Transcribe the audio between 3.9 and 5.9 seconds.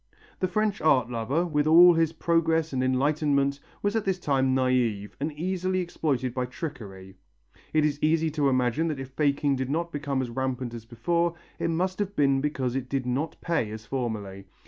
at this time naive, and easily